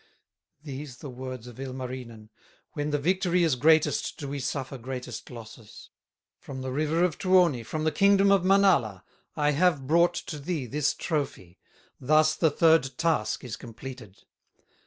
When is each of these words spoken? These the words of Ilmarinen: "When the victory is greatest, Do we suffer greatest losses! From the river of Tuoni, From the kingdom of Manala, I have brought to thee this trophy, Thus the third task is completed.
These 0.63 0.97
the 0.97 1.11
words 1.11 1.45
of 1.45 1.59
Ilmarinen: 1.59 2.31
"When 2.73 2.89
the 2.89 2.97
victory 2.97 3.43
is 3.43 3.55
greatest, 3.55 4.17
Do 4.17 4.29
we 4.29 4.39
suffer 4.39 4.79
greatest 4.79 5.29
losses! 5.29 5.91
From 6.39 6.63
the 6.63 6.71
river 6.71 7.03
of 7.03 7.19
Tuoni, 7.19 7.63
From 7.63 7.83
the 7.83 7.91
kingdom 7.91 8.31
of 8.31 8.43
Manala, 8.43 9.03
I 9.35 9.51
have 9.51 9.85
brought 9.85 10.15
to 10.15 10.39
thee 10.39 10.65
this 10.65 10.95
trophy, 10.95 11.59
Thus 11.99 12.35
the 12.35 12.49
third 12.49 12.97
task 12.97 13.43
is 13.43 13.55
completed. 13.55 14.17